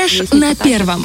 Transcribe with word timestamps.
Фреш 0.00 0.30
на 0.32 0.54
первом. 0.54 1.04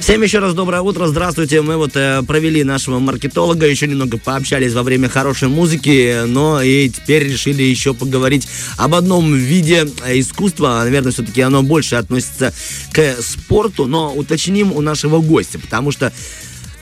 Всем 0.00 0.22
еще 0.22 0.40
раз 0.40 0.52
доброе 0.52 0.82
утро, 0.82 1.06
здравствуйте. 1.06 1.62
Мы 1.62 1.76
вот 1.76 1.92
э, 1.94 2.22
провели 2.26 2.64
нашего 2.64 2.98
маркетолога, 2.98 3.66
еще 3.66 3.86
немного 3.86 4.18
пообщались 4.18 4.74
во 4.74 4.82
время 4.82 5.08
хорошей 5.08 5.48
музыки, 5.48 6.24
но 6.26 6.60
и 6.60 6.90
теперь 6.90 7.24
решили 7.24 7.62
еще 7.62 7.94
поговорить 7.94 8.46
об 8.76 8.94
одном 8.94 9.34
виде 9.34 9.84
искусства. 10.08 10.82
Наверное, 10.84 11.12
все-таки 11.12 11.40
оно 11.40 11.62
больше 11.62 11.96
относится 11.96 12.52
к 12.92 13.16
спорту, 13.22 13.86
но 13.86 14.12
уточним 14.12 14.72
у 14.72 14.82
нашего 14.82 15.20
гостя, 15.20 15.58
потому 15.58 15.90
что 15.90 16.12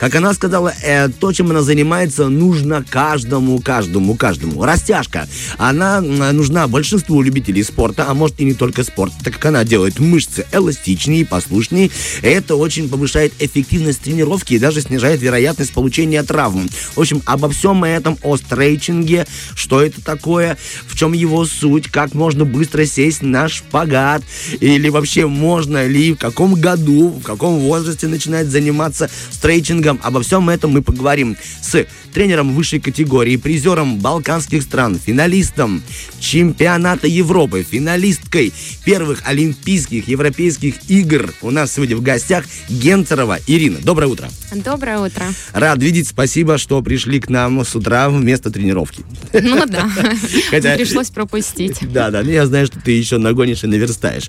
как 0.05 0.17
она 0.17 0.35
сказала, 0.35 0.75
э, 0.83 1.09
то, 1.09 1.33
чем 1.33 1.49
она 1.49 1.63
занимается, 1.63 2.29
нужно 2.29 2.85
каждому, 2.87 3.59
каждому, 3.61 4.15
каждому. 4.17 4.63
Растяжка. 4.63 5.27
Она 5.57 6.03
нужна 6.03 6.69
большинству 6.69 7.23
любителей 7.23 7.63
спорта, 7.65 8.05
а 8.07 8.13
может 8.13 8.39
и 8.39 8.45
не 8.45 8.53
только 8.53 8.85
спорта, 8.85 9.17
так 9.25 9.33
как 9.33 9.47
она 9.47 9.65
делает 9.65 10.01
мышцы 10.01 10.45
эластичнее 10.53 11.23
и 11.23 11.25
послушнее. 11.25 11.91
Это 12.21 12.57
очень 12.57 12.91
повышает 12.91 13.33
эффективность 13.39 14.03
тренировки 14.03 14.53
и 14.53 14.59
даже 14.59 14.83
снижает 14.83 15.23
вероятность 15.23 15.73
получения 15.73 16.23
травм. 16.23 16.69
В 16.95 17.01
общем, 17.01 17.23
обо 17.25 17.49
всем 17.49 17.83
этом, 17.83 18.19
о 18.23 18.37
стрейчинге, 18.37 19.27
что 19.55 19.81
это 19.81 20.03
такое, 20.03 20.59
в 20.87 20.99
чем 20.99 21.15
его 21.15 21.47
суть, 21.47 21.89
как 21.89 22.13
можно 22.13 22.45
быстро 22.45 22.85
сесть 22.85 23.23
на 23.23 23.49
шпагат, 23.49 24.23
или 24.61 24.91
вообще 24.91 25.27
можно 25.27 25.87
ли, 25.87 26.13
в 26.13 26.19
каком 26.19 26.57
году, 26.57 27.09
в 27.09 27.23
каком 27.23 27.61
возрасте 27.61 28.07
начинать 28.07 28.49
заниматься 28.49 29.09
стрейчингом, 29.31 29.94
тренингом. 29.95 30.01
Обо 30.03 30.23
всем 30.23 30.49
этом 30.49 30.73
мы 30.73 30.83
поговорим 30.83 31.37
с 31.61 31.87
тренером 32.13 32.55
высшей 32.55 32.81
категории, 32.81 33.37
призером 33.37 33.99
балканских 33.99 34.63
стран, 34.63 34.99
финалистом 34.99 35.83
чемпионата 36.21 37.07
Европы, 37.07 37.65
финалисткой 37.69 38.53
первых 38.85 39.23
Олимпийских 39.25 40.09
Европейских 40.09 40.89
игр. 40.89 41.33
У 41.43 41.51
нас 41.51 41.73
сегодня 41.73 41.97
в 41.97 42.03
гостях 42.03 42.45
Генцерова 42.69 43.39
Ирина. 43.47 43.79
Доброе 43.83 44.07
утро. 44.07 44.29
Доброе 44.53 44.99
утро. 45.01 45.25
Рад 45.53 45.83
видеть. 45.83 46.09
Спасибо, 46.09 46.59
что 46.59 46.81
пришли 46.83 47.21
к 47.21 47.29
нам 47.29 47.65
с 47.65 47.75
утра 47.75 48.09
вместо 48.09 48.51
тренировки. 48.51 49.03
Ну 49.33 49.67
да, 49.67 49.91
Хотя... 50.51 50.77
пришлось 50.77 51.11
пропустить. 51.11 51.79
Да, 51.95 52.11
да, 52.11 52.23
я 52.23 52.45
знаю, 52.47 52.67
что 52.67 52.81
ты 52.81 52.91
еще 52.91 53.19
нагонишь 53.19 53.63
и 53.63 53.69
наверстаешь. 53.69 54.29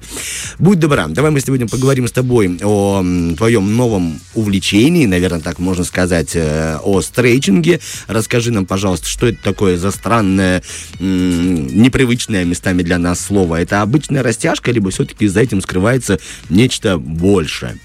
Будь 0.59 0.77
добра, 0.77 1.07
давай 1.07 1.31
мы 1.31 1.39
сегодня 1.39 1.67
поговорим 1.67 2.07
с 2.07 2.11
тобой 2.11 2.59
о 2.61 3.03
твоем 3.35 3.75
новом 3.75 4.19
увлечении, 4.35 5.07
наверное, 5.07 5.39
так 5.45 5.59
можно 5.59 5.83
сказать, 5.83 6.31
э, 6.33 6.79
о 6.83 7.01
стрейчинге. 7.01 7.79
Расскажи 8.07 8.51
нам, 8.51 8.65
пожалуйста, 8.65 9.07
что 9.07 9.27
это 9.27 9.37
такое 9.43 9.77
за 9.77 9.91
странное, 9.91 10.63
непривычное 10.99 12.43
местами 12.45 12.81
для 12.81 12.97
нас 12.97 13.19
слово? 13.19 13.61
Это 13.61 13.83
обычная 13.83 14.23
растяжка, 14.23 14.71
либо 14.71 14.89
все-таки 14.89 15.27
за 15.27 15.41
этим 15.41 15.61
скрывается 15.61 16.19
нечто 16.49 16.97
большее? 16.97 17.77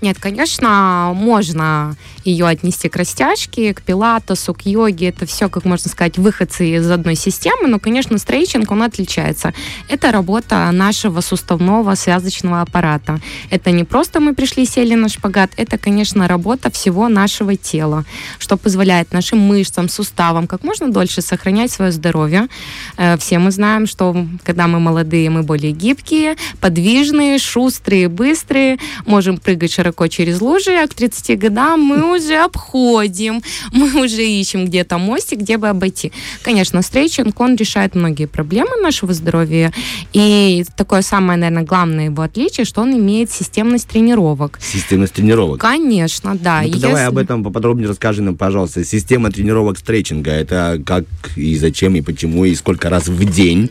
Нет, 0.00 0.18
конечно, 0.20 1.12
можно 1.14 1.96
ее 2.24 2.46
отнести 2.46 2.88
к 2.88 2.96
растяжке, 2.96 3.74
к 3.74 3.82
пилатесу, 3.82 4.54
к 4.54 4.62
йоге. 4.62 5.08
Это 5.08 5.26
все, 5.26 5.48
как 5.48 5.64
можно 5.64 5.90
сказать, 5.90 6.18
выходцы 6.18 6.76
из 6.76 6.88
одной 6.90 7.16
системы, 7.16 7.68
но, 7.68 7.78
конечно, 7.80 8.18
стрейчинг, 8.18 8.70
он 8.70 8.82
отличается. 8.82 9.52
Это 9.88 10.12
работа 10.12 10.70
нашего 10.72 11.20
суставного 11.20 11.94
связочного 11.96 12.60
аппарата. 12.60 13.20
Это 13.50 13.70
не 13.70 13.84
просто 13.84 14.20
мы 14.20 14.34
пришли, 14.34 14.66
сели 14.66 14.94
на 14.94 15.08
шпагат, 15.08 15.50
это, 15.56 15.78
конечно, 15.78 16.28
работа 16.28 16.70
всего 16.70 17.08
нашего 17.08 17.56
тела, 17.56 18.04
что 18.38 18.56
позволяет 18.56 19.12
нашим 19.12 19.38
мышцам, 19.38 19.88
суставам 19.88 20.46
как 20.46 20.62
можно 20.64 20.92
дольше 20.92 21.22
сохранять 21.22 21.72
свое 21.72 21.90
здоровье. 21.90 22.48
Э, 22.96 23.16
все 23.16 23.38
мы 23.38 23.50
знаем, 23.50 23.86
что 23.86 24.26
когда 24.44 24.66
мы 24.68 24.78
молодые, 24.78 25.30
мы 25.30 25.42
более 25.42 25.72
гибкие, 25.72 26.36
подвижные, 26.60 27.38
шустрые, 27.38 28.08
быстрые, 28.08 28.78
можем 29.06 29.38
прыгать 29.38 29.72
широко 29.72 29.87
широко 29.88 30.08
через 30.08 30.40
лужи, 30.40 30.72
а 30.72 30.86
к 30.86 30.94
30 30.94 31.38
годам 31.38 31.80
мы 31.80 32.14
уже 32.14 32.36
обходим, 32.44 33.42
мы 33.72 34.04
уже 34.04 34.26
ищем 34.26 34.66
где-то 34.66 34.98
мостик, 34.98 35.38
где 35.38 35.56
бы 35.56 35.68
обойти. 35.68 36.12
Конечно, 36.42 36.82
стрейчинг, 36.82 37.40
он 37.40 37.56
решает 37.56 37.94
многие 37.94 38.26
проблемы 38.26 38.76
нашего 38.82 39.14
здоровья, 39.14 39.72
и 40.12 40.64
такое 40.76 41.02
самое, 41.02 41.38
наверное, 41.38 41.64
главное 41.64 42.04
его 42.06 42.22
отличие, 42.22 42.66
что 42.66 42.82
он 42.82 42.92
имеет 42.92 43.30
системность 43.30 43.88
тренировок. 43.88 44.58
Системность 44.60 45.14
тренировок? 45.14 45.60
Конечно, 45.60 46.34
да. 46.34 46.60
Ну, 46.60 46.68
Если... 46.68 46.80
Давай 46.80 47.06
об 47.06 47.16
этом 47.16 47.42
поподробнее 47.42 47.88
расскажи 47.88 48.22
нам, 48.22 48.36
пожалуйста. 48.36 48.84
Система 48.84 49.30
тренировок 49.30 49.78
стрейчинга, 49.78 50.32
это 50.32 50.82
как 50.84 51.04
и 51.36 51.56
зачем, 51.56 51.94
и 51.94 52.02
почему, 52.02 52.44
и 52.44 52.54
сколько 52.54 52.90
раз 52.90 53.08
в 53.08 53.24
день? 53.24 53.70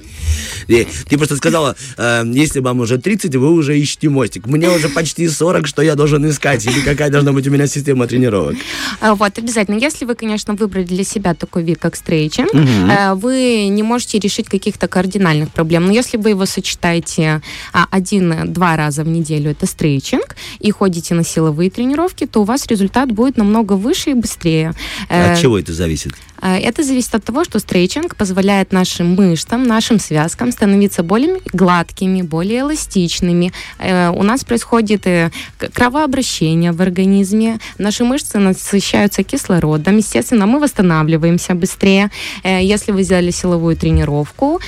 Ты 0.68 1.18
просто 1.18 1.36
сказала, 1.36 1.76
э, 1.98 2.24
если 2.34 2.60
вам 2.60 2.80
уже 2.80 2.98
30, 2.98 3.36
вы 3.36 3.52
уже 3.52 3.78
ищете 3.78 4.10
мостик. 4.10 4.48
Мне 4.48 4.70
уже 4.70 4.90
почти 4.90 5.28
40, 5.28 5.68
что 5.68 5.82
я 5.82 5.96
должен 5.96 6.07
искать? 6.30 6.66
Или 6.66 6.82
какая 6.82 7.10
должна 7.10 7.32
быть 7.32 7.48
у 7.48 7.52
меня 7.52 7.68
система 7.68 8.08
тренировок? 8.08 8.56
А, 9.02 9.16
вот, 9.16 9.38
обязательно. 9.38 9.78
Если 9.78 10.06
вы, 10.06 10.16
конечно, 10.16 10.54
выбрали 10.54 10.86
для 10.86 11.04
себя 11.04 11.34
такой 11.34 11.64
вид, 11.64 11.80
как 11.80 11.96
стрейчинг, 11.96 12.54
угу. 12.54 13.20
вы 13.20 13.68
не 13.68 13.84
можете 13.84 14.20
решить 14.20 14.48
каких-то 14.48 14.88
кардинальных 14.88 15.50
проблем. 15.50 15.88
Но 15.88 15.92
если 15.92 16.18
вы 16.18 16.30
его 16.30 16.46
сочетаете 16.46 17.42
а, 17.74 17.86
один-два 17.92 18.76
раза 18.76 19.04
в 19.04 19.08
неделю, 19.08 19.52
это 19.52 19.66
стрейчинг, 19.66 20.36
и 20.60 20.72
ходите 20.72 21.14
на 21.14 21.24
силовые 21.24 21.70
тренировки, 21.70 22.26
то 22.26 22.42
у 22.42 22.44
вас 22.44 22.68
результат 22.68 23.12
будет 23.12 23.38
намного 23.38 23.74
выше 23.74 24.12
и 24.12 24.14
быстрее. 24.14 24.74
От 25.10 25.40
чего 25.40 25.60
это 25.60 25.74
зависит? 25.74 26.14
А, 26.42 26.58
это 26.58 26.84
зависит 26.84 27.16
от 27.16 27.24
того, 27.24 27.44
что 27.44 27.60
стрейчинг 27.60 28.16
позволяет 28.16 28.72
нашим 28.72 29.16
мышцам, 29.16 29.64
нашим 29.64 30.00
связкам 30.00 30.52
становиться 30.52 31.04
более 31.04 31.40
гладкими, 31.54 32.22
более 32.22 32.62
эластичными. 32.62 33.52
Э, 33.80 34.10
у 34.10 34.24
нас 34.24 34.44
происходит 34.44 35.08
э, 35.08 35.32
кровообращение 35.74 36.72
в 36.72 36.82
организме, 36.82 37.60
наши 37.78 38.04
мышцы 38.04 38.40
насыщаются 38.40 39.24
кислородом, 39.24 39.98
естественно, 39.98 40.46
мы 40.46 40.60
восстанавливаемся 40.60 41.56
быстрее. 41.56 42.12
Э, 42.44 42.64
если 42.64 42.92
вы 42.92 43.04
сделали 43.04 43.32
силовую 43.32 43.76
тренировку, 43.76 44.60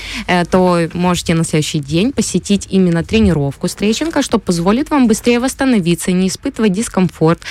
то 0.51 0.89
можете 0.93 1.33
на 1.33 1.43
следующий 1.43 1.79
день 1.79 2.11
посетить 2.11 2.67
именно 2.69 3.03
тренировку 3.03 3.67
стрейчинга, 3.67 4.21
что 4.21 4.39
позволит 4.39 4.89
вам 4.89 5.07
быстрее 5.07 5.39
восстановиться, 5.39 6.11
не 6.11 6.27
испытывать 6.27 6.73
дискомфорт, 6.73 7.41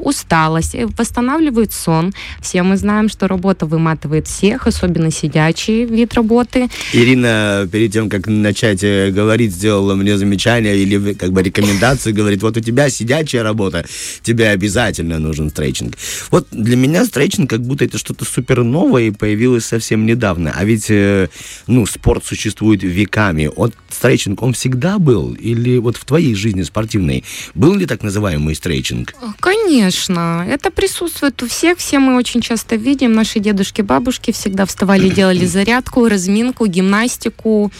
усталость, 0.00 0.76
восстанавливает 0.96 1.72
сон. 1.72 2.12
Все 2.40 2.62
мы 2.62 2.76
знаем, 2.76 3.08
что 3.08 3.28
работа 3.28 3.66
выматывает 3.68 4.26
всех, 4.26 4.66
особенно 4.66 5.10
сидячий 5.10 5.84
вид 5.84 6.14
работы. 6.14 6.68
Ирина 6.92 7.68
перед 7.70 7.92
тем, 7.92 8.08
как 8.08 8.26
начать 8.26 8.82
э, 8.82 9.10
говорить, 9.10 9.52
сделала 9.52 9.94
мне 9.94 10.16
замечание 10.16 10.76
или 10.76 11.14
как 11.14 11.32
бы 11.32 11.42
рекомендацию, 11.42 12.14
говорит, 12.14 12.42
вот 12.42 12.56
у 12.56 12.60
тебя 12.60 12.90
сидячая 12.90 13.42
работа, 13.42 13.84
тебе 14.22 14.48
обязательно 14.48 15.18
нужен 15.18 15.50
стрейчинг. 15.50 15.96
Вот 16.30 16.48
для 16.50 16.76
меня 16.76 17.04
стрейчинг 17.04 17.48
как 17.48 17.60
будто 17.60 17.84
это 17.84 17.98
что-то 17.98 18.24
супер 18.24 18.64
новое 18.64 19.04
и 19.04 19.10
появилось 19.10 19.64
совсем 19.64 20.06
недавно. 20.06 20.52
А 20.56 20.64
ведь, 20.64 20.86
э, 20.90 21.28
ну, 21.66 21.86
спорт 21.86 22.24
существует 22.24 22.82
веками. 22.82 23.50
Вот 23.54 23.74
стрейчинг, 23.90 24.42
он 24.42 24.52
всегда 24.52 24.98
был? 24.98 25.34
Или 25.34 25.78
вот 25.78 25.96
в 25.96 26.04
твоей 26.04 26.34
жизни 26.34 26.62
спортивной 26.62 27.24
был 27.54 27.74
ли 27.74 27.86
так 27.86 28.02
называемый 28.02 28.54
стрейчинг? 28.54 29.14
Конечно. 29.40 30.46
Это 30.48 30.70
присутствует 30.70 31.42
у 31.42 31.48
всех. 31.48 31.78
Все 31.78 31.98
мы 31.98 32.16
очень 32.16 32.40
часто 32.40 32.76
видим. 32.76 33.12
Наши 33.12 33.40
деды 33.40 33.57
дедушки, 33.58 33.82
бабушки 33.82 34.30
всегда 34.30 34.64
вставали, 34.66 35.08
делали 35.08 35.44
зарядку, 35.46 36.08
разминку, 36.08 36.66
гимнастику. 36.66 37.72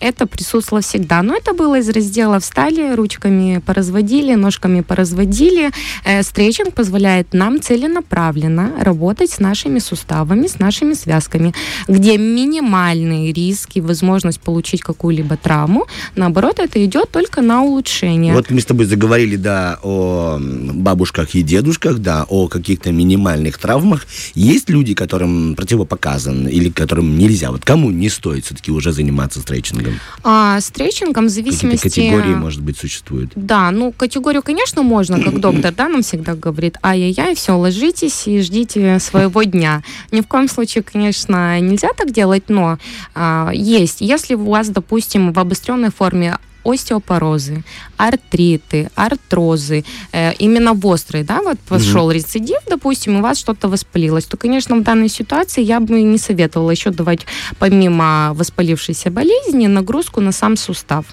Это 0.00 0.26
присутствовало 0.26 0.82
всегда. 0.82 1.22
Но 1.22 1.34
это 1.34 1.54
было 1.54 1.78
из 1.78 1.88
раздела 1.88 2.38
встали, 2.38 2.94
ручками 2.94 3.62
поразводили, 3.64 4.34
ножками 4.34 4.80
поразводили. 4.80 5.70
Э, 6.04 6.22
стретчинг 6.22 6.74
позволяет 6.74 7.32
нам 7.32 7.60
целенаправленно 7.60 8.72
работать 8.80 9.30
с 9.30 9.40
нашими 9.40 9.78
суставами, 9.78 10.46
с 10.46 10.58
нашими 10.58 10.94
связками, 10.94 11.54
где 11.88 12.18
минимальные 12.18 13.32
риски, 13.32 13.80
возможность 13.80 14.40
получить 14.40 14.82
какую-либо 14.82 15.36
травму. 15.36 15.86
Наоборот, 16.14 16.58
это 16.58 16.84
идет 16.84 17.10
только 17.10 17.40
на 17.42 17.62
улучшение. 17.62 18.34
Вот 18.34 18.50
мы 18.50 18.60
с 18.60 18.64
тобой 18.64 18.86
заговорили, 18.86 19.36
да, 19.36 19.78
о 19.82 20.38
бабушках 20.40 21.34
и 21.34 21.42
дедушках, 21.42 21.98
да, 21.98 22.26
о 22.28 22.48
каких-то 22.48 22.92
минимальных 22.92 23.58
травмах. 23.58 24.06
Есть 24.34 24.68
люди, 24.68 24.94
которым 24.94 25.54
противопоказан 25.54 26.48
или 26.48 26.70
которым 26.70 27.18
нельзя? 27.18 27.50
Вот 27.50 27.64
кому 27.64 27.90
не 27.90 28.08
стоит 28.08 28.44
все-таки 28.44 28.70
уже 28.70 28.92
заниматься 28.92 29.40
стретчингом? 29.86 30.00
А, 30.22 30.60
стретчингом 30.60 31.26
в 31.26 31.28
зависимости... 31.28 31.88
Какие 31.88 32.10
категории, 32.10 32.34
может 32.34 32.62
быть, 32.62 32.78
существуют? 32.78 33.32
Да, 33.34 33.70
ну, 33.70 33.92
категорию, 33.92 34.42
конечно, 34.42 34.82
можно, 34.82 35.20
как 35.20 35.40
доктор, 35.40 35.72
да, 35.72 35.88
нам 35.88 36.02
всегда 36.02 36.34
говорит, 36.34 36.76
ай-яй-яй, 36.82 37.34
все, 37.34 37.56
ложитесь 37.56 38.26
и 38.26 38.40
ждите 38.40 38.98
своего 38.98 39.42
дня. 39.42 39.82
Ни 40.10 40.20
в 40.20 40.26
коем 40.26 40.48
случае, 40.48 40.82
конечно, 40.82 41.60
нельзя 41.60 41.88
так 41.96 42.12
делать, 42.12 42.44
но 42.48 42.78
а, 43.14 43.50
есть. 43.52 44.00
Если 44.00 44.34
у 44.34 44.44
вас, 44.44 44.68
допустим, 44.68 45.32
в 45.32 45.38
обостренной 45.38 45.90
форме 45.90 46.38
остеопорозы, 46.70 47.64
артриты, 47.96 48.90
артрозы, 48.94 49.84
э, 50.12 50.32
именно 50.34 50.74
в 50.74 50.86
острые, 50.86 51.24
да, 51.24 51.40
вот 51.42 51.58
пошел 51.60 52.10
mm-hmm. 52.10 52.14
рецидив, 52.14 52.58
допустим, 52.68 53.16
у 53.16 53.22
вас 53.22 53.38
что-то 53.38 53.68
воспалилось, 53.68 54.24
то, 54.24 54.36
конечно, 54.36 54.76
в 54.76 54.82
данной 54.82 55.08
ситуации 55.08 55.62
я 55.62 55.80
бы 55.80 56.02
не 56.02 56.18
советовала 56.18 56.70
еще 56.70 56.90
давать 56.90 57.26
помимо 57.58 58.32
воспалившейся 58.34 59.10
болезни 59.10 59.66
нагрузку 59.66 60.20
на 60.20 60.32
сам 60.32 60.56
сустав. 60.56 61.04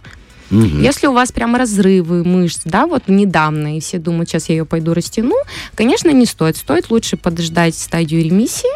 Угу. 0.51 0.79
Если 0.79 1.07
у 1.07 1.13
вас 1.13 1.31
прям 1.31 1.55
разрывы 1.55 2.23
мышц, 2.23 2.61
да, 2.65 2.85
вот 2.85 3.03
недавно, 3.07 3.77
и 3.77 3.79
все 3.79 3.99
думают, 3.99 4.29
сейчас 4.29 4.49
я 4.49 4.55
ее 4.55 4.65
пойду 4.65 4.93
растяну, 4.93 5.35
конечно, 5.75 6.09
не 6.09 6.25
стоит. 6.25 6.57
Стоит 6.57 6.89
лучше 6.89 7.17
подождать 7.17 7.75
стадию 7.75 8.23
ремиссии, 8.23 8.69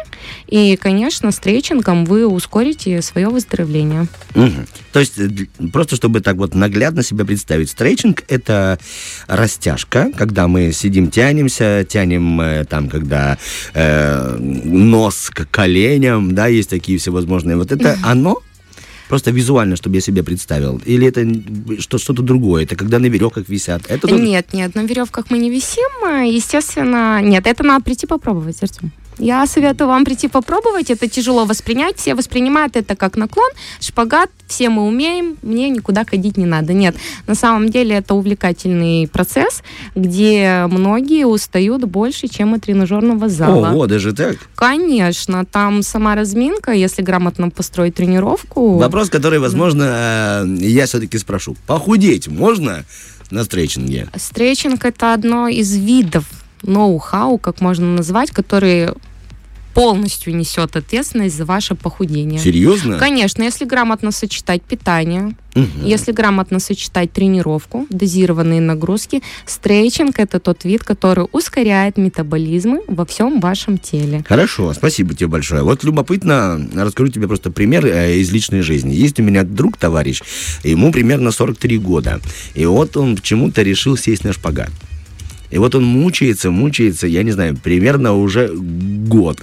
и, 0.46 0.76
конечно, 0.76 1.30
стретчингом 1.30 2.04
вы 2.04 2.26
ускорите 2.26 3.00
свое 3.02 3.28
выздоровление. 3.28 4.06
Угу. 4.34 4.66
То 4.92 5.00
есть, 5.00 5.18
э, 5.18 5.28
просто 5.72 5.96
чтобы 5.96 6.20
так 6.20 6.36
вот 6.36 6.54
наглядно 6.54 7.02
себе 7.02 7.24
представить, 7.24 7.70
стретчинг– 7.70 8.24
это 8.28 8.78
растяжка, 9.26 10.10
когда 10.16 10.48
мы 10.48 10.72
сидим, 10.72 11.10
тянемся, 11.10 11.86
тянем 11.88 12.40
э, 12.40 12.64
там, 12.64 12.88
когда 12.88 13.38
э, 13.74 14.36
нос 14.38 15.30
к 15.32 15.46
коленям, 15.50 16.34
да, 16.34 16.46
есть 16.46 16.70
такие 16.70 16.98
всевозможные. 16.98 17.56
Вот 17.56 17.72
это 17.72 17.98
оно 18.02 18.42
Просто 19.08 19.30
визуально, 19.30 19.76
чтобы 19.76 19.96
я 19.96 20.00
себе 20.00 20.22
представил. 20.22 20.80
Или 20.84 21.06
это 21.06 21.80
что, 21.80 21.98
что-то 21.98 22.22
другое? 22.22 22.64
Это 22.64 22.76
когда 22.76 22.98
на 22.98 23.06
веревках 23.06 23.48
висят? 23.48 23.82
Это 23.88 24.06
тоже... 24.06 24.22
Нет, 24.22 24.52
нет, 24.52 24.74
на 24.74 24.84
веревках 24.84 25.30
мы 25.30 25.38
не 25.38 25.50
висим. 25.50 25.88
Естественно, 26.24 27.20
нет, 27.22 27.46
это 27.46 27.62
надо 27.64 27.84
прийти 27.84 28.06
попробовать, 28.06 28.62
Артем. 28.62 28.92
Я 29.18 29.46
советую 29.46 29.88
вам 29.88 30.04
прийти 30.04 30.28
попробовать. 30.28 30.90
Это 30.90 31.08
тяжело 31.08 31.44
воспринять. 31.44 31.96
Все 31.98 32.14
воспринимают 32.14 32.76
это 32.76 32.96
как 32.96 33.16
наклон, 33.16 33.50
шпагат. 33.80 34.30
Все 34.46 34.70
мы 34.70 34.86
умеем. 34.86 35.36
Мне 35.42 35.68
никуда 35.70 36.04
ходить 36.04 36.36
не 36.36 36.46
надо. 36.46 36.72
Нет, 36.72 36.96
на 37.26 37.34
самом 37.34 37.68
деле 37.68 37.96
это 37.96 38.14
увлекательный 38.14 39.08
процесс, 39.08 39.62
где 39.94 40.66
многие 40.70 41.26
устают 41.26 41.84
больше, 41.84 42.28
чем 42.28 42.54
от 42.54 42.62
тренажерного 42.62 43.28
зала. 43.28 43.70
Ого, 43.70 43.86
даже 43.86 44.12
так? 44.12 44.36
Конечно. 44.54 45.44
Там 45.44 45.82
сама 45.82 46.14
разминка, 46.14 46.72
если 46.72 47.02
грамотно 47.02 47.50
построить 47.50 47.94
тренировку. 47.94 48.78
Вопрос, 48.78 49.10
который, 49.10 49.38
возможно, 49.38 50.44
э, 50.44 50.56
я 50.60 50.86
все-таки 50.86 51.18
спрошу. 51.18 51.56
Похудеть 51.66 52.28
можно 52.28 52.84
на 53.30 53.44
стретчинге? 53.44 54.08
Стретчинг 54.16 54.84
это 54.84 55.12
одно 55.12 55.48
из 55.48 55.76
видов 55.76 56.24
ноу-хау, 56.62 57.38
как 57.38 57.60
можно 57.60 57.86
назвать, 57.86 58.30
который 58.30 58.90
полностью 59.74 60.34
несет 60.34 60.76
ответственность 60.76 61.36
за 61.36 61.44
ваше 61.44 61.74
похудение. 61.74 62.40
Серьезно? 62.40 62.98
Конечно, 62.98 63.42
если 63.42 63.64
грамотно 63.64 64.10
сочетать 64.10 64.62
питание, 64.62 65.34
угу. 65.54 65.66
если 65.84 66.12
грамотно 66.12 66.58
сочетать 66.58 67.12
тренировку, 67.12 67.86
дозированные 67.90 68.60
нагрузки, 68.60 69.22
стретчинг 69.46 70.18
это 70.18 70.40
тот 70.40 70.64
вид, 70.64 70.82
который 70.82 71.26
ускоряет 71.32 71.96
метаболизмы 71.96 72.82
во 72.86 73.04
всем 73.04 73.40
вашем 73.40 73.78
теле. 73.78 74.24
Хорошо, 74.28 74.72
спасибо 74.72 75.14
тебе 75.14 75.28
большое. 75.28 75.62
Вот 75.62 75.84
любопытно, 75.84 76.60
расскажу 76.74 77.10
тебе 77.10 77.28
просто 77.28 77.50
пример 77.50 77.86
э, 77.86 78.16
из 78.16 78.32
личной 78.32 78.62
жизни. 78.62 78.94
Есть 78.94 79.20
у 79.20 79.22
меня 79.22 79.44
друг, 79.44 79.76
товарищ, 79.76 80.22
ему 80.64 80.92
примерно 80.92 81.30
43 81.30 81.78
года, 81.78 82.20
и 82.54 82.64
вот 82.66 82.96
он 82.96 83.16
почему-то 83.16 83.62
решил 83.62 83.96
сесть 83.96 84.24
на 84.24 84.32
шпагат. 84.32 84.70
И 85.50 85.58
вот 85.58 85.74
он 85.74 85.84
мучается, 85.84 86.50
мучается, 86.50 87.06
я 87.06 87.22
не 87.22 87.32
знаю, 87.32 87.56
примерно 87.56 88.14
уже 88.14 88.50
год. 88.52 89.42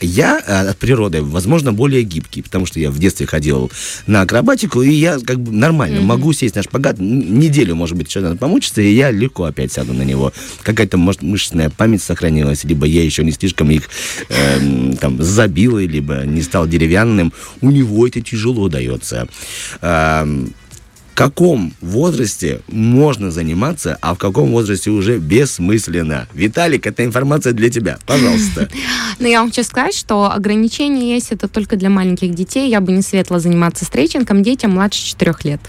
Я 0.00 0.40
э, 0.44 0.68
от 0.68 0.78
природы, 0.78 1.22
возможно, 1.22 1.72
более 1.72 2.02
гибкий, 2.02 2.42
потому 2.42 2.66
что 2.66 2.80
я 2.80 2.90
в 2.90 2.98
детстве 2.98 3.26
ходил 3.26 3.70
на 4.06 4.22
акробатику, 4.22 4.82
и 4.82 4.90
я 4.90 5.18
как 5.18 5.40
бы 5.40 5.52
нормально 5.52 5.98
mm-hmm. 5.98 6.04
могу 6.04 6.32
сесть 6.32 6.56
на 6.56 6.62
шпагат. 6.62 6.98
Неделю, 6.98 7.74
может 7.74 7.96
быть, 7.96 8.08
еще 8.08 8.20
надо 8.20 8.36
помучиться, 8.36 8.82
и 8.82 8.92
я 8.92 9.10
легко 9.10 9.44
опять 9.44 9.72
сяду 9.72 9.92
на 9.92 10.02
него. 10.02 10.32
Какая-то, 10.62 10.98
может, 10.98 11.22
мышечная 11.22 11.70
память 11.70 12.02
сохранилась, 12.02 12.64
либо 12.64 12.86
я 12.86 13.04
еще 13.04 13.24
не 13.24 13.32
слишком 13.32 13.70
их 13.70 13.88
э, 14.28 14.94
там 15.00 15.22
забил, 15.22 15.78
либо 15.78 16.24
не 16.24 16.42
стал 16.42 16.66
деревянным. 16.66 17.32
У 17.60 17.70
него 17.70 18.06
это 18.06 18.20
тяжело 18.20 18.68
дается. 18.68 19.28
Э, 19.80 20.26
каком 21.18 21.72
возрасте 21.80 22.60
можно 22.68 23.32
заниматься, 23.32 23.98
а 24.00 24.14
в 24.14 24.18
каком 24.18 24.52
возрасте 24.52 24.90
уже 24.90 25.18
бессмысленно. 25.18 26.28
Виталик, 26.32 26.86
эта 26.86 27.04
информация 27.04 27.52
для 27.52 27.70
тебя. 27.70 27.98
Пожалуйста. 28.06 28.68
Ну, 29.20 29.26
я 29.26 29.40
вам 29.40 29.48
хочу 29.48 29.64
сказать, 29.64 29.96
что 29.96 30.30
ограничения 30.30 31.14
есть, 31.14 31.32
это 31.32 31.48
только 31.48 31.74
для 31.74 31.90
маленьких 31.90 32.32
детей. 32.34 32.70
Я 32.70 32.80
бы 32.80 32.92
не 32.92 33.02
светла 33.02 33.40
заниматься 33.40 33.84
стретчингом 33.84 34.44
детям 34.44 34.70
младше 34.70 35.04
4 35.04 35.34
лет. 35.42 35.60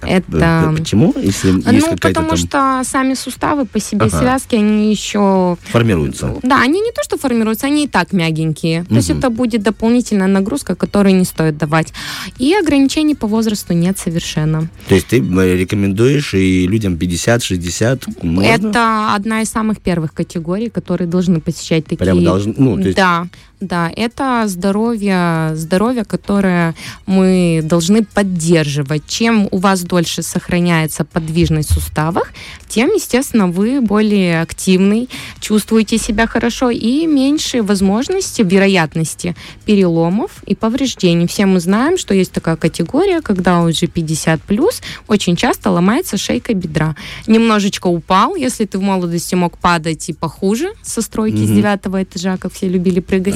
Это... 0.00 0.74
Почему? 0.76 1.14
Если 1.16 1.52
ну, 1.52 1.96
потому 2.00 2.36
что 2.36 2.82
сами 2.84 3.14
суставы 3.14 3.66
по 3.66 3.78
себе, 3.78 4.10
связки, 4.10 4.56
они 4.56 4.90
еще... 4.90 5.56
Формируются. 5.70 6.34
Да, 6.42 6.60
они 6.60 6.80
не 6.80 6.90
то, 6.90 7.04
что 7.04 7.18
формируются, 7.18 7.66
они 7.66 7.84
и 7.84 7.88
так 7.88 8.12
мягенькие. 8.12 8.82
То 8.84 8.96
есть 8.96 9.10
это 9.10 9.30
будет 9.30 9.62
дополнительная 9.62 10.26
нагрузка, 10.26 10.74
которую 10.74 11.14
не 11.14 11.24
стоит 11.24 11.56
давать. 11.56 11.92
И 12.38 12.52
ограничений 12.52 13.14
по 13.14 13.28
возрасту 13.28 13.74
нет 13.74 13.96
совершенно. 13.96 14.68
То 14.88 14.94
есть 14.94 15.06
ты 15.06 15.18
э, 15.18 15.56
рекомендуешь 15.56 16.34
и 16.34 16.66
людям 16.66 16.94
50-60? 16.94 18.22
Можно? 18.22 18.46
Это 18.46 19.14
одна 19.14 19.42
из 19.42 19.48
самых 19.48 19.80
первых 19.80 20.12
категорий, 20.12 20.68
которые 20.68 21.08
должны 21.08 21.40
посещать 21.40 21.84
такие... 21.84 21.98
Прям 21.98 22.24
должны, 22.24 22.54
ну, 22.56 22.76
то 22.76 22.82
есть... 22.82 22.96
Да, 22.96 23.26
да, 23.62 23.90
это 23.94 24.44
здоровье, 24.46 25.52
здоровье, 25.54 26.04
которое 26.04 26.74
мы 27.06 27.60
должны 27.62 28.04
поддерживать. 28.04 29.06
Чем 29.06 29.48
у 29.50 29.58
вас 29.58 29.82
дольше 29.82 30.22
сохраняется 30.22 31.04
подвижность 31.04 31.70
в 31.70 31.74
суставах, 31.74 32.32
тем, 32.68 32.90
естественно, 32.90 33.48
вы 33.48 33.80
более 33.80 34.40
активный, 34.40 35.08
чувствуете 35.40 35.98
себя 35.98 36.26
хорошо 36.26 36.70
и 36.70 37.06
меньше 37.06 37.62
возможности, 37.62 38.42
вероятности 38.42 39.36
переломов 39.64 40.42
и 40.46 40.54
повреждений. 40.54 41.26
Все 41.26 41.46
мы 41.46 41.60
знаем, 41.60 41.98
что 41.98 42.14
есть 42.14 42.32
такая 42.32 42.56
категория, 42.56 43.20
когда 43.20 43.60
уже 43.60 43.86
50 43.86 44.42
плюс, 44.42 44.82
очень 45.06 45.36
часто 45.36 45.70
ломается 45.70 46.16
шейка 46.16 46.54
бедра. 46.54 46.96
Немножечко 47.26 47.86
упал, 47.88 48.34
если 48.34 48.64
ты 48.64 48.78
в 48.78 48.82
молодости 48.82 49.34
мог 49.34 49.58
падать 49.58 50.08
и 50.08 50.12
похуже 50.12 50.72
со 50.82 51.02
стройки 51.02 51.36
mm-hmm. 51.36 51.46
с 51.46 51.50
девятого 51.50 52.02
этажа, 52.02 52.36
как 52.38 52.52
все 52.52 52.68
любили 52.68 53.00
прыгать, 53.00 53.34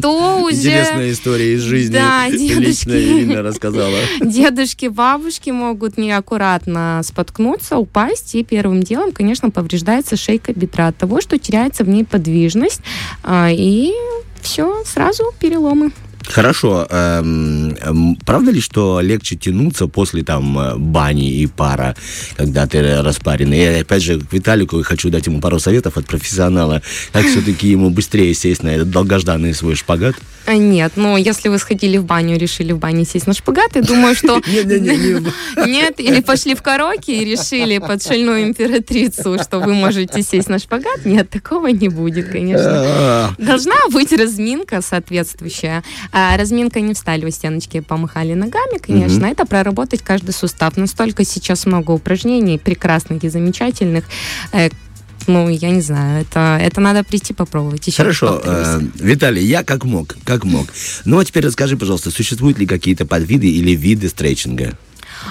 то 0.00 0.42
уже... 0.42 0.56
Интересная 0.56 1.12
история 1.12 1.54
из 1.54 1.60
жизни. 1.60 1.94
Да, 1.94 2.28
дедушки. 2.30 2.88
Ирина 2.88 3.42
рассказала. 3.42 3.98
Дедушки, 4.20 4.86
бабушки 4.86 5.50
могут 5.50 5.98
неаккуратно 5.98 7.00
споткнуться, 7.04 7.78
упасть, 7.78 8.34
и 8.34 8.44
первым 8.44 8.82
делом, 8.82 9.12
конечно, 9.12 9.50
повреждается 9.50 10.16
шейка 10.16 10.52
бедра 10.52 10.88
от 10.88 10.96
того, 10.96 11.20
что 11.20 11.38
теряется 11.38 11.84
в 11.84 11.88
ней 11.88 12.04
подвижность, 12.04 12.80
а, 13.22 13.50
и 13.50 13.92
все, 14.40 14.84
сразу 14.84 15.24
переломы. 15.40 15.90
Хорошо. 16.28 16.86
Эм, 16.90 17.76
эм, 17.80 18.16
правда 18.24 18.50
ли, 18.50 18.60
что 18.60 19.00
легче 19.00 19.36
тянуться 19.36 19.86
после 19.86 20.22
там 20.22 20.58
э, 20.58 20.76
бани 20.76 21.30
и 21.30 21.46
пара, 21.46 21.96
когда 22.36 22.66
ты 22.66 23.02
распаренный? 23.02 23.58
Я 23.58 23.80
опять 23.80 24.02
же 24.02 24.20
к 24.20 24.32
Виталику 24.32 24.82
хочу 24.82 25.10
дать 25.10 25.26
ему 25.26 25.40
пару 25.40 25.58
советов 25.58 25.96
от 25.96 26.06
профессионала, 26.06 26.82
как 27.12 27.26
все-таки 27.26 27.68
ему 27.68 27.90
быстрее 27.90 28.34
сесть 28.34 28.62
на 28.62 28.68
этот 28.68 28.90
долгожданный 28.90 29.54
свой 29.54 29.74
шпагат. 29.76 30.16
А, 30.46 30.54
нет, 30.54 30.92
ну 30.94 31.16
если 31.16 31.48
вы 31.48 31.58
сходили 31.58 31.96
в 31.96 32.04
баню, 32.04 32.38
решили 32.38 32.72
в 32.72 32.78
бане 32.78 33.04
сесть 33.04 33.26
на 33.26 33.32
шпагат, 33.32 33.74
я 33.74 33.82
думаю, 33.82 34.14
что... 34.14 34.40
Нет, 35.66 35.98
или 35.98 36.20
пошли 36.20 36.54
в 36.54 36.62
караоке 36.62 37.20
и 37.20 37.24
решили 37.24 37.78
под 37.78 38.02
шальную 38.02 38.44
императрицу, 38.44 39.38
что 39.42 39.58
вы 39.58 39.74
можете 39.74 40.22
сесть 40.22 40.48
на 40.48 40.58
шпагат. 40.58 41.04
Нет, 41.04 41.30
такого 41.30 41.68
не 41.68 41.88
будет, 41.88 42.28
конечно. 42.28 42.70
А. 42.70 43.30
Должна 43.38 43.74
быть 43.90 44.12
разминка 44.12 44.82
соответствующая. 44.82 45.82
А 46.18 46.34
разминка 46.38 46.80
не 46.80 46.94
встали 46.94 47.26
у 47.26 47.30
стеночки, 47.30 47.80
помахали 47.80 48.32
ногами, 48.32 48.78
конечно. 48.78 49.26
Это 49.26 49.44
проработать 49.44 50.00
каждый 50.00 50.32
сустав. 50.32 50.78
Настолько 50.78 51.26
сейчас 51.26 51.66
много 51.66 51.90
упражнений 51.90 52.56
прекрасных 52.56 53.22
и 53.22 53.28
замечательных, 53.28 54.04
э, 54.52 54.70
ну, 55.26 55.50
я 55.50 55.68
не 55.68 55.82
знаю, 55.82 56.22
это, 56.22 56.58
это 56.58 56.80
надо 56.80 57.04
прийти 57.04 57.34
попробовать. 57.34 57.86
Еще 57.86 57.98
Хорошо, 57.98 58.40
э, 58.42 58.80
Виталий, 58.94 59.44
я 59.44 59.62
как 59.62 59.84
мог, 59.84 60.16
как 60.24 60.44
мог. 60.44 60.68
Ну, 61.04 61.18
а 61.18 61.24
теперь 61.26 61.44
расскажи, 61.44 61.76
пожалуйста, 61.76 62.10
существуют 62.10 62.58
ли 62.58 62.66
какие-то 62.66 63.04
подвиды 63.04 63.48
или 63.50 63.72
виды 63.72 64.08
стретчинга? 64.08 64.78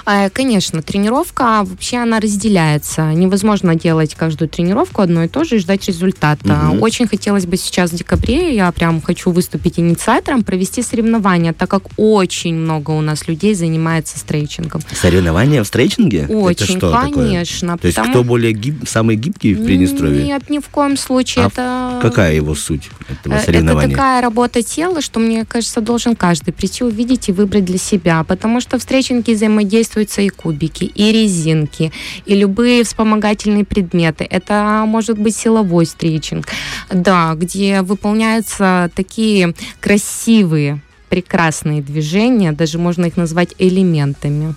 А, 0.06 0.30
конечно, 0.30 0.82
тренировка 0.82 1.62
вообще 1.64 1.98
она 1.98 2.20
разделяется. 2.20 3.12
Невозможно 3.14 3.76
делать 3.76 4.16
каждую 4.16 4.50
тренировку 4.50 5.02
одно 5.02 5.24
и 5.24 5.28
то 5.28 5.44
же 5.44 5.56
и 5.56 5.60
ждать 5.60 5.86
результата. 5.88 6.70
Угу. 6.72 6.80
Очень 6.80 7.08
хотелось 7.08 7.46
бы 7.46 7.58
сейчас 7.58 7.92
в 7.92 7.96
декабре, 7.96 8.56
я 8.56 8.72
прям 8.72 9.02
хочу 9.02 9.32
выступить 9.32 9.80
инициатором, 9.80 10.44
провести 10.44 10.82
соревнования, 10.82 11.54
так 11.54 11.70
как 11.70 11.84
очень 11.98 12.56
много 12.56 12.92
у 12.92 13.02
нас 13.02 13.28
людей 13.28 13.54
занимается 13.56 14.20
стрейчингом. 14.20 14.82
Соревнования 14.92 15.64
в 15.64 15.68
стрейчинге? 15.68 16.28
Очень, 16.28 16.78
Это 16.78 16.78
что 16.78 16.92
конечно. 17.14 17.74
Такое? 17.74 17.92
То 17.94 18.00
есть 18.02 18.10
кто 18.10 18.24
более 18.24 18.54
гиб, 18.54 18.88
самый 18.88 19.16
гибкий 19.16 19.54
в 19.54 19.66
Приднестровье? 19.66 20.24
Нет, 20.24 20.50
ни 20.50 20.60
в 20.60 20.68
коем 20.70 20.98
случае. 20.98 21.46
А 21.46 21.48
это... 21.48 22.00
какая 22.02 22.34
его 22.36 22.56
суть 22.56 22.90
этого 23.10 23.40
соревнования? 23.40 23.88
Это 23.88 23.96
такая 23.96 24.22
работа 24.22 24.62
тела, 24.62 25.02
что, 25.02 25.20
мне 25.20 25.46
кажется, 25.46 25.82
должен 25.82 26.16
каждый 26.16 26.52
прийти, 26.52 26.84
увидеть 26.84 27.30
и 27.30 27.32
выбрать 27.32 27.66
для 27.66 27.78
себя. 27.78 28.24
Потому 28.24 28.62
что 28.62 28.78
в 28.78 28.82
стретчинге 28.82 29.36
взаимодействие 29.36 29.75
задействуются 29.76 30.22
и 30.22 30.30
кубики, 30.30 30.86
и 30.86 31.12
резинки, 31.12 31.92
и 32.26 32.34
любые 32.34 32.84
вспомогательные 32.86 33.66
предметы. 33.66 34.26
Это 34.30 34.86
может 34.88 35.18
быть 35.20 35.36
силовой 35.36 35.86
стрейчинг, 35.86 36.48
да, 36.90 37.34
где 37.36 37.82
выполняются 37.82 38.90
такие 38.96 39.54
красивые, 39.82 40.80
прекрасные 41.10 41.82
движения, 41.82 42.54
даже 42.54 42.78
можно 42.78 43.06
их 43.06 43.18
назвать 43.18 43.54
элементами. 43.58 44.56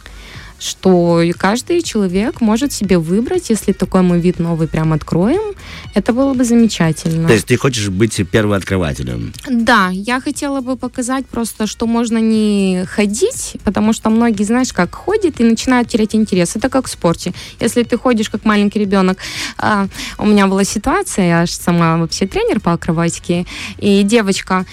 Что 0.59 1.23
каждый 1.37 1.83
человек 1.83 2.41
может 2.41 2.73
себе 2.73 2.99
выбрать, 2.99 3.51
если 3.51 3.73
такой 3.73 4.03
мы 4.03 4.19
вид 4.19 4.39
новый 4.39 4.69
прям 4.69 4.93
откроем, 4.93 5.55
это 5.95 6.13
было 6.13 6.35
бы 6.35 6.45
замечательно. 6.45 7.29
То 7.29 7.35
есть 7.35 7.47
ты 7.47 7.57
хочешь 7.57 7.89
быть 7.89 8.21
первооткрывателем? 8.31 9.33
Да, 9.49 9.91
я 9.93 10.21
хотела 10.21 10.61
бы 10.61 10.77
показать 10.77 11.27
просто, 11.27 11.67
что 11.67 11.87
можно 11.87 12.19
не 12.19 12.85
ходить, 12.87 13.57
потому 13.65 13.93
что 13.93 14.11
многие, 14.11 14.45
знаешь, 14.45 14.73
как 14.73 14.95
ходят 14.95 15.41
и 15.41 15.45
начинают 15.45 15.89
терять 15.89 16.15
интерес. 16.15 16.57
Это 16.57 16.69
как 16.69 16.87
в 16.87 16.91
спорте. 16.91 17.33
Если 17.61 17.83
ты 17.83 17.97
ходишь 17.97 18.31
как 18.31 18.45
маленький 18.45 18.81
ребенок, 18.81 19.19
а, 19.59 19.89
у 20.19 20.27
меня 20.27 20.47
была 20.47 20.65
ситуация, 20.65 21.27
я 21.27 21.47
же 21.47 21.53
сама 21.53 21.97
вообще 21.97 22.27
тренер 22.27 22.61
по 22.61 22.73
акробатике, 22.73 23.47
и 23.79 24.03
девочка 24.03 24.67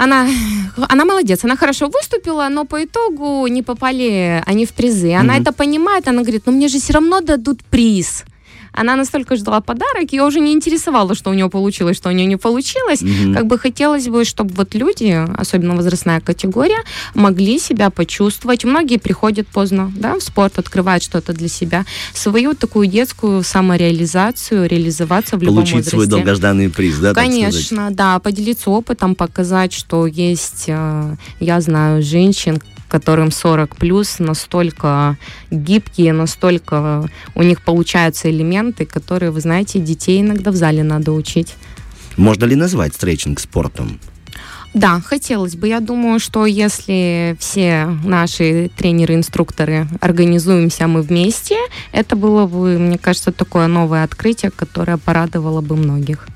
она, 0.00 0.26
она 0.88 1.04
молодец, 1.04 1.44
она 1.44 1.56
хорошо 1.56 1.88
выступила, 1.88 2.48
но 2.48 2.64
по 2.64 2.82
итогу 2.82 3.46
не 3.48 3.62
попали 3.62 4.42
они 4.46 4.64
в 4.64 4.70
призы. 4.70 5.12
Она 5.12 5.36
mm-hmm. 5.36 5.42
это 5.42 5.52
понимает, 5.52 6.08
она 6.08 6.22
говорит, 6.22 6.42
ну 6.46 6.52
мне 6.52 6.68
же 6.68 6.78
все 6.78 6.94
равно 6.94 7.20
дадут 7.20 7.62
приз 7.70 8.24
она 8.72 8.96
настолько 8.96 9.36
ждала 9.36 9.60
подарок, 9.60 10.12
ее 10.12 10.24
уже 10.24 10.40
не 10.40 10.52
интересовало, 10.52 11.14
что 11.14 11.30
у 11.30 11.34
нее 11.34 11.48
получилось, 11.48 11.96
что 11.96 12.08
у 12.08 12.12
нее 12.12 12.26
не 12.26 12.36
получилось. 12.36 13.02
Угу. 13.02 13.34
Как 13.34 13.46
бы 13.46 13.58
хотелось 13.58 14.08
бы, 14.08 14.24
чтобы 14.24 14.54
вот 14.54 14.74
люди, 14.74 15.26
особенно 15.36 15.76
возрастная 15.76 16.20
категория, 16.20 16.82
могли 17.14 17.58
себя 17.58 17.90
почувствовать. 17.90 18.64
Многие 18.64 18.98
приходят 18.98 19.46
поздно, 19.48 19.92
да, 19.96 20.14
в 20.16 20.22
спорт, 20.22 20.58
открывают 20.58 21.02
что-то 21.02 21.32
для 21.32 21.48
себя, 21.48 21.84
свою 22.14 22.54
такую 22.54 22.86
детскую 22.86 23.42
самореализацию, 23.42 24.68
реализоваться 24.68 25.36
в 25.36 25.42
любом 25.42 25.56
Получить 25.56 25.74
возрасте. 25.74 25.90
свой 25.90 26.06
долгожданный 26.06 26.70
приз, 26.70 26.98
да? 26.98 27.14
Конечно, 27.14 27.90
да, 27.90 28.18
поделиться 28.18 28.70
опытом, 28.70 29.14
показать, 29.14 29.72
что 29.72 30.06
есть, 30.06 30.64
э, 30.68 31.16
я 31.40 31.60
знаю, 31.60 32.02
женщин, 32.02 32.60
которым 32.90 33.30
40 33.30 33.76
плюс, 33.76 34.18
настолько 34.18 35.16
гибкие, 35.50 36.12
настолько 36.12 37.08
у 37.34 37.42
них 37.42 37.62
получаются 37.62 38.28
элементы, 38.30 38.84
которые, 38.84 39.30
вы 39.30 39.40
знаете, 39.40 39.78
детей 39.78 40.20
иногда 40.20 40.50
в 40.50 40.56
зале 40.56 40.82
надо 40.82 41.12
учить. 41.12 41.54
Можно 42.16 42.44
ли 42.44 42.56
назвать 42.56 42.94
стретчинг 42.94 43.40
спортом? 43.40 44.00
Да, 44.72 45.00
хотелось 45.00 45.56
бы. 45.56 45.66
Я 45.66 45.80
думаю, 45.80 46.20
что 46.20 46.46
если 46.46 47.36
все 47.40 47.86
наши 48.04 48.70
тренеры-инструкторы 48.76 49.88
организуемся 50.00 50.86
мы 50.86 51.02
вместе, 51.02 51.56
это 51.90 52.14
было 52.14 52.46
бы, 52.46 52.78
мне 52.78 52.98
кажется, 52.98 53.32
такое 53.32 53.66
новое 53.66 54.04
открытие, 54.04 54.52
которое 54.52 54.96
порадовало 54.96 55.60
бы 55.60 55.76
многих. 55.76 56.28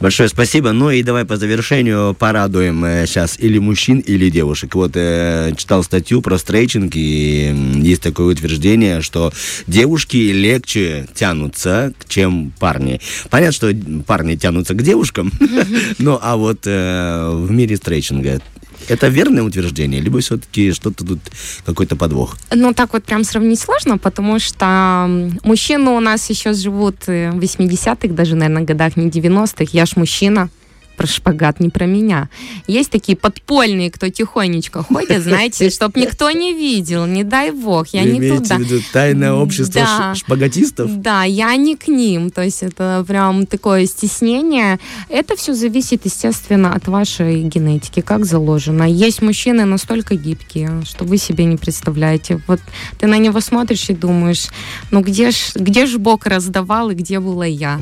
Большое 0.00 0.28
спасибо. 0.28 0.72
Ну 0.72 0.90
и 0.90 1.02
давай 1.02 1.24
по 1.24 1.36
завершению 1.36 2.14
порадуем 2.14 2.84
э, 2.84 3.06
сейчас 3.06 3.38
или 3.38 3.58
мужчин, 3.58 4.00
или 4.00 4.30
девушек. 4.30 4.74
Вот 4.74 4.92
э, 4.94 5.52
читал 5.56 5.82
статью 5.82 6.22
про 6.22 6.38
стрейчинг, 6.38 6.92
и 6.94 7.54
есть 7.80 8.02
такое 8.02 8.34
утверждение, 8.34 9.00
что 9.00 9.32
девушки 9.66 10.16
легче 10.16 11.06
тянутся, 11.14 11.92
чем 12.08 12.52
парни. 12.58 13.00
Понятно, 13.30 13.52
что 13.52 13.72
парни 14.06 14.36
тянутся 14.36 14.74
к 14.74 14.82
девушкам, 14.82 15.32
ну 15.98 16.18
а 16.20 16.36
вот 16.36 16.60
э, 16.66 17.30
в 17.32 17.50
мире 17.50 17.63
стрейчинга 17.72 18.40
это 18.88 19.08
верное 19.08 19.42
утверждение, 19.42 20.00
либо 20.00 20.20
все-таки 20.20 20.72
что-то 20.72 21.06
тут 21.06 21.20
какой-то 21.64 21.96
подвох? 21.96 22.36
Ну, 22.52 22.74
так 22.74 22.92
вот 22.92 23.04
прям 23.04 23.24
сравнить 23.24 23.60
сложно, 23.60 23.96
потому 23.98 24.38
что 24.38 25.32
мужчины 25.42 25.90
у 25.90 26.00
нас 26.00 26.28
еще 26.28 26.52
живут 26.52 27.06
в 27.06 27.10
80-х, 27.10 28.08
даже, 28.08 28.34
наверное, 28.34 28.64
годах, 28.64 28.96
не 28.96 29.08
90-х. 29.08 29.70
Я 29.72 29.86
ж 29.86 29.92
мужчина 29.96 30.50
про 30.94 31.06
шпагат 31.06 31.60
не 31.60 31.68
про 31.68 31.86
меня. 31.86 32.28
Есть 32.66 32.90
такие 32.90 33.16
подпольные, 33.16 33.90
кто 33.90 34.08
тихонечко 34.08 34.82
ходит, 34.82 35.22
знаете, 35.22 35.70
чтоб 35.70 35.96
никто 35.96 36.30
не 36.30 36.54
видел, 36.54 37.06
не 37.06 37.24
дай 37.24 37.50
бог, 37.50 37.88
я 37.88 38.02
Вы 38.02 38.08
не 38.10 38.28
туда. 38.28 38.56
В 38.56 38.60
виду 38.60 38.82
тайное 38.92 39.32
общество 39.32 39.80
да, 39.80 40.14
шпагатистов? 40.14 41.00
Да, 41.00 41.24
я 41.24 41.54
не 41.56 41.76
к 41.76 41.88
ним, 41.88 42.30
то 42.30 42.42
есть 42.42 42.62
это 42.62 43.04
прям 43.06 43.46
такое 43.46 43.86
стеснение. 43.86 44.78
Это 45.08 45.36
все 45.36 45.54
зависит, 45.54 46.04
естественно, 46.04 46.74
от 46.74 46.88
вашей 46.88 47.42
генетики, 47.42 48.00
как 48.00 48.24
заложено. 48.24 48.84
Есть 48.84 49.22
мужчины 49.22 49.64
настолько 49.64 50.16
гибкие, 50.16 50.82
что 50.84 51.04
вы 51.04 51.18
себе 51.18 51.44
не 51.44 51.56
представляете. 51.56 52.40
Вот 52.46 52.60
ты 52.98 53.06
на 53.06 53.18
него 53.18 53.40
смотришь 53.40 53.90
и 53.90 53.94
думаешь, 53.94 54.48
ну 54.90 55.00
где 55.00 55.30
ж, 55.30 55.52
где 55.54 55.86
ж 55.86 55.98
Бог 55.98 56.26
раздавал 56.26 56.90
и 56.90 56.94
где 56.94 57.20
была 57.20 57.46
я? 57.46 57.80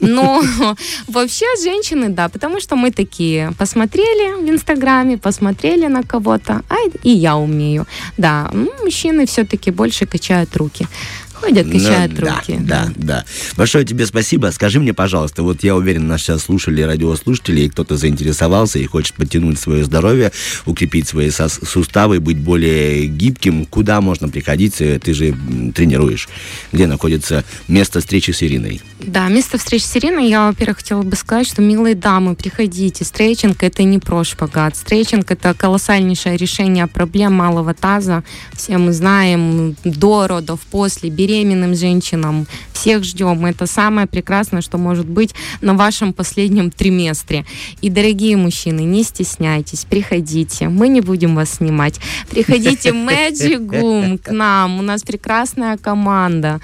Но 0.00 0.42
вообще 1.08 1.46
женщины, 1.62 2.08
да, 2.08 2.28
потому 2.28 2.53
Потому 2.54 2.62
что 2.62 2.76
мы 2.76 2.92
такие 2.92 3.52
посмотрели 3.58 4.46
в 4.46 4.48
Инстаграме, 4.48 5.18
посмотрели 5.18 5.88
на 5.88 6.04
кого-то, 6.04 6.62
а 6.68 6.76
и 7.02 7.10
я 7.10 7.36
умею. 7.36 7.84
Да, 8.16 8.48
мужчины 8.84 9.26
все-таки 9.26 9.72
больше 9.72 10.06
качают 10.06 10.56
руки 10.56 10.86
ходят, 11.34 11.66
качают 11.70 12.18
ну, 12.18 12.26
руки. 12.26 12.58
Да, 12.60 12.86
да, 12.86 12.92
да. 12.96 13.24
Большое 13.56 13.84
тебе 13.84 14.06
спасибо. 14.06 14.50
Скажи 14.52 14.80
мне, 14.80 14.94
пожалуйста, 14.94 15.42
вот 15.42 15.62
я 15.64 15.76
уверен, 15.76 16.06
нас 16.06 16.22
сейчас 16.22 16.44
слушали 16.44 16.82
радиослушатели, 16.82 17.62
и 17.62 17.68
кто-то 17.68 17.96
заинтересовался 17.96 18.78
и 18.78 18.86
хочет 18.86 19.14
подтянуть 19.14 19.58
свое 19.58 19.84
здоровье, 19.84 20.32
укрепить 20.66 21.08
свои 21.08 21.30
суставы, 21.30 22.20
быть 22.20 22.38
более 22.38 23.06
гибким. 23.06 23.66
Куда 23.66 24.00
можно 24.00 24.28
приходить? 24.28 24.80
Э, 24.80 24.98
ты 24.98 25.14
же 25.14 25.34
тренируешь. 25.74 26.28
Где 26.72 26.86
находится 26.86 27.44
место 27.68 28.00
встречи 28.00 28.30
с 28.30 28.42
Ириной? 28.42 28.80
Да, 29.00 29.28
место 29.28 29.58
встречи 29.58 29.84
с 29.84 29.96
Ириной, 29.96 30.28
я, 30.28 30.46
во-первых, 30.46 30.78
хотела 30.78 31.02
бы 31.02 31.16
сказать, 31.16 31.46
что, 31.46 31.62
милые 31.62 31.94
дамы, 31.94 32.34
приходите. 32.34 33.04
Стрейчинг– 33.04 33.62
это 33.62 33.82
не 33.82 33.98
про 33.98 34.24
шпагат. 34.24 34.76
Стрейчинг– 34.76 35.30
это 35.32 35.54
колоссальнейшее 35.54 36.36
решение 36.36 36.86
проблем 36.86 37.34
малого 37.34 37.74
таза. 37.74 38.24
Все 38.54 38.78
мы 38.78 38.92
знаем, 38.92 39.76
до 39.84 40.26
родов, 40.26 40.60
после, 40.70 41.10
беременности, 41.10 41.33
беременным 41.34 41.74
женщинам. 41.74 42.46
Всех 42.72 43.04
ждем. 43.04 43.46
Это 43.46 43.66
самое 43.66 44.06
прекрасное, 44.06 44.60
что 44.60 44.78
может 44.78 45.06
быть 45.06 45.34
на 45.60 45.74
вашем 45.74 46.12
последнем 46.12 46.70
триместре. 46.70 47.44
И, 47.82 47.90
дорогие 47.90 48.36
мужчины, 48.36 48.80
не 48.80 49.02
стесняйтесь, 49.02 49.84
приходите. 49.84 50.68
Мы 50.68 50.88
не 50.88 51.00
будем 51.00 51.34
вас 51.34 51.54
снимать. 51.54 52.00
Приходите 52.30 52.92
в 52.92 52.96
Magic 53.08 53.66
Room 53.66 54.18
к 54.18 54.30
нам. 54.30 54.78
У 54.78 54.82
нас 54.82 55.02
прекрасная 55.02 55.76
команда. 55.76 56.60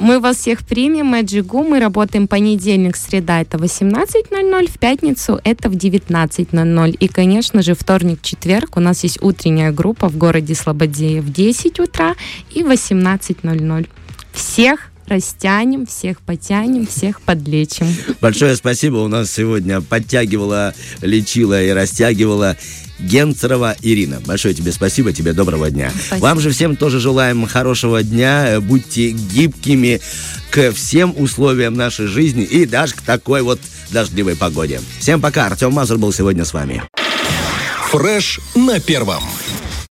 Мы 0.00 0.18
вас 0.18 0.38
всех 0.38 0.64
примем, 0.64 1.08
Мэджигу. 1.08 1.62
Мы 1.62 1.78
работаем 1.78 2.26
понедельник, 2.26 2.96
среда 2.96 3.42
это 3.42 3.58
18.00, 3.58 4.70
в 4.70 4.78
пятницу 4.78 5.38
это 5.44 5.68
в 5.68 5.74
19.00. 5.74 6.90
И, 6.92 7.08
конечно 7.08 7.60
же, 7.60 7.74
вторник, 7.74 8.20
четверг 8.22 8.78
у 8.78 8.80
нас 8.80 9.02
есть 9.02 9.22
утренняя 9.22 9.72
группа 9.72 10.08
в 10.08 10.16
городе 10.16 10.54
Слободея 10.54 11.20
в 11.20 11.30
10 11.30 11.80
утра 11.80 12.14
и 12.50 12.62
18.00. 12.62 13.88
Всех 14.32 14.90
растянем, 15.06 15.84
всех 15.84 16.22
потянем, 16.22 16.86
всех 16.86 17.20
подлечим. 17.20 17.86
Большое 18.22 18.56
спасибо. 18.56 18.96
У 18.98 19.08
нас 19.08 19.30
сегодня 19.30 19.82
подтягивала, 19.82 20.72
лечила 21.02 21.62
и 21.62 21.68
растягивала 21.70 22.56
Генцерова 23.00 23.76
Ирина. 23.82 24.20
Большое 24.24 24.54
тебе 24.54 24.72
спасибо, 24.72 25.12
тебе 25.12 25.32
доброго 25.32 25.70
дня. 25.70 25.90
Спасибо. 25.90 26.24
Вам 26.24 26.40
же 26.40 26.50
всем 26.50 26.76
тоже 26.76 27.00
желаем 27.00 27.46
хорошего 27.46 28.02
дня. 28.02 28.60
Будьте 28.60 29.10
гибкими 29.10 30.00
к 30.50 30.72
всем 30.72 31.14
условиям 31.16 31.74
нашей 31.74 32.06
жизни 32.06 32.44
и 32.44 32.66
даже 32.66 32.94
к 32.94 33.02
такой 33.02 33.42
вот 33.42 33.60
дождливой 33.90 34.36
погоде. 34.36 34.80
Всем 34.98 35.20
пока. 35.20 35.46
Артем 35.46 35.72
Мазур 35.72 35.98
был 35.98 36.12
сегодня 36.12 36.44
с 36.44 36.52
вами. 36.52 36.82
Фреш 37.90 38.40
на 38.54 38.78
первом. 38.78 39.22